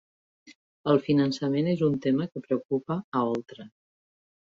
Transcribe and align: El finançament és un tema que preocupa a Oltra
El 0.93 1.01
finançament 1.09 1.71
és 1.75 1.85
un 1.91 2.01
tema 2.07 2.29
que 2.35 2.45
preocupa 2.49 3.01
a 3.01 3.25
Oltra 3.39 3.71